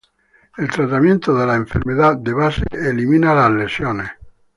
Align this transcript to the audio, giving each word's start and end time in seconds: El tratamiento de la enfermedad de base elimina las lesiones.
El 0.57 0.67
tratamiento 0.67 1.31
de 1.35 1.45
la 1.45 1.53
enfermedad 1.53 2.17
de 2.17 2.33
base 2.33 2.63
elimina 2.71 3.35
las 3.35 3.51
lesiones. 3.51 4.09